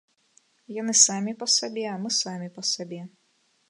Яны 0.81 0.95
самі 1.05 1.37
па 1.43 1.51
сабе, 1.59 1.87
а 1.93 2.01
мы 2.07 2.15
самі 2.23 2.53
па 2.61 2.69
сабе. 2.75 3.01